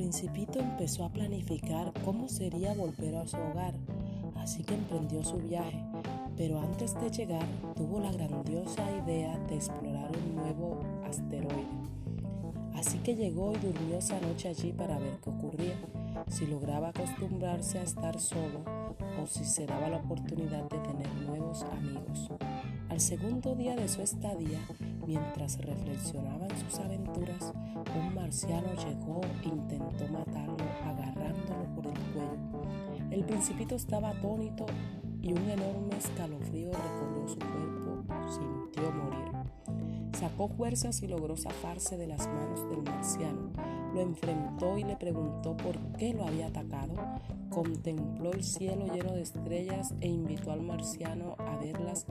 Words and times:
principito 0.00 0.60
empezó 0.60 1.04
a 1.04 1.12
planificar 1.12 1.92
cómo 2.06 2.26
sería 2.26 2.72
volver 2.72 3.16
a 3.16 3.28
su 3.28 3.36
hogar, 3.36 3.74
así 4.36 4.62
que 4.62 4.72
emprendió 4.72 5.22
su 5.22 5.36
viaje, 5.36 5.84
pero 6.38 6.58
antes 6.58 6.98
de 6.98 7.10
llegar 7.10 7.46
tuvo 7.76 8.00
la 8.00 8.10
grandiosa 8.10 8.82
idea 8.96 9.38
de 9.40 9.56
explorar 9.56 10.10
un 10.16 10.36
nuevo 10.36 10.80
asteroide. 11.04 11.66
Así 12.74 12.96
que 13.00 13.14
llegó 13.14 13.52
y 13.52 13.58
durmió 13.58 13.98
esa 13.98 14.18
noche 14.20 14.48
allí 14.48 14.72
para 14.72 14.98
ver 14.98 15.18
qué 15.22 15.28
ocurría, 15.28 15.76
si 16.28 16.46
lograba 16.46 16.88
acostumbrarse 16.88 17.78
a 17.78 17.82
estar 17.82 18.18
solo 18.18 18.64
o 19.22 19.26
si 19.26 19.44
se 19.44 19.66
daba 19.66 19.90
la 19.90 19.98
oportunidad 19.98 20.62
de 20.70 20.78
tener 20.78 21.14
nuevos 21.26 21.62
amigos. 21.64 22.30
Al 22.88 23.00
segundo 23.00 23.54
día 23.54 23.76
de 23.76 23.86
su 23.86 24.00
estadía, 24.00 24.60
mientras 25.06 25.58
reflexionaba 25.58 26.46
en 26.46 26.58
sus 26.58 26.78
aventuras, 26.78 27.52
un 27.98 28.09
marciano 28.30 28.72
llegó 28.74 29.20
e 29.42 29.48
intentó 29.48 30.06
matarlo 30.06 30.56
agarrándolo 30.86 31.74
por 31.74 31.86
el 31.88 31.98
cuello. 32.12 33.10
El 33.10 33.24
principito 33.24 33.74
estaba 33.74 34.10
atónito 34.10 34.66
y 35.20 35.32
un 35.32 35.50
enorme 35.50 35.96
escalofrío 35.98 36.70
recorrió 36.70 37.28
su 37.28 37.38
cuerpo, 37.40 38.04
sintió 38.30 38.92
morir. 38.92 40.12
Sacó 40.16 40.46
fuerzas 40.46 41.02
y 41.02 41.08
logró 41.08 41.36
zafarse 41.36 41.96
de 41.96 42.06
las 42.06 42.28
manos 42.28 42.70
del 42.70 42.82
marciano. 42.84 43.49
Lo 44.00 44.06
enfrentó 44.06 44.78
y 44.78 44.84
le 44.84 44.96
preguntó 44.96 45.54
por 45.58 45.76
qué 45.98 46.14
lo 46.14 46.26
había 46.26 46.46
atacado. 46.46 46.94
Contempló 47.50 48.32
el 48.32 48.42
cielo 48.42 48.86
lleno 48.86 49.12
de 49.12 49.20
estrellas 49.20 49.94
e 50.00 50.08
invitó 50.08 50.52
al 50.52 50.62
marciano 50.62 51.36
a 51.36 51.58
verlas 51.58 52.06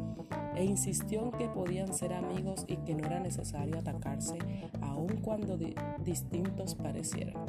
e 0.56 0.64
insistió 0.64 1.24
en 1.24 1.32
que 1.32 1.50
podían 1.50 1.92
ser 1.92 2.14
amigos 2.14 2.64
y 2.68 2.78
que 2.78 2.94
no 2.94 3.08
era 3.08 3.20
necesario 3.20 3.80
atacarse 3.80 4.38
aun 4.82 5.18
cuando 5.24 5.58
distintos 6.04 6.76
parecieran. 6.76 7.44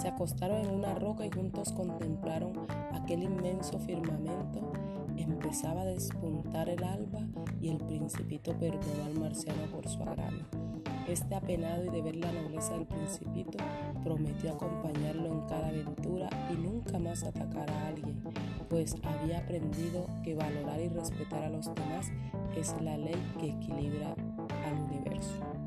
Se 0.00 0.08
acostaron 0.08 0.62
en 0.62 0.70
una 0.70 0.94
roca 0.94 1.26
y 1.26 1.30
juntos 1.30 1.72
contemplaron 1.72 2.54
aquel 2.94 3.22
inmenso 3.22 3.78
firmamento. 3.80 4.72
Empezaba 5.18 5.82
a 5.82 5.84
despuntar 5.84 6.70
el 6.70 6.82
alba 6.82 7.20
y 7.60 7.68
el 7.68 7.76
principito 7.84 8.58
perdonó 8.58 9.04
al 9.04 9.20
marciano 9.20 9.66
por 9.70 9.86
su 9.86 10.02
agravio. 10.02 10.75
Este 11.08 11.36
apenado 11.36 11.84
y 11.84 11.90
de 11.90 12.02
ver 12.02 12.16
la 12.16 12.32
nobleza 12.32 12.72
del 12.74 12.86
principito, 12.86 13.58
prometió 14.02 14.52
acompañarlo 14.52 15.26
en 15.26 15.40
cada 15.42 15.68
aventura 15.68 16.28
y 16.52 16.56
nunca 16.56 16.98
más 16.98 17.22
atacar 17.22 17.70
a 17.70 17.86
alguien, 17.86 18.22
pues 18.68 18.96
había 19.04 19.38
aprendido 19.38 20.06
que 20.24 20.34
valorar 20.34 20.80
y 20.80 20.88
respetar 20.88 21.44
a 21.44 21.50
los 21.50 21.72
demás 21.74 22.10
es 22.56 22.74
la 22.82 22.96
ley 22.96 23.22
que 23.38 23.50
equilibra 23.50 24.14
al 24.66 24.74
universo. 24.80 25.65